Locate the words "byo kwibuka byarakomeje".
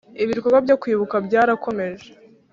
0.65-2.09